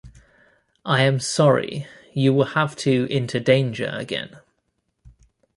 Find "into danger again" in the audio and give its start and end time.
3.11-4.39